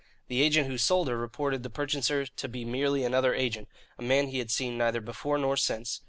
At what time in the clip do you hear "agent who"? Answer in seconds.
0.41-0.79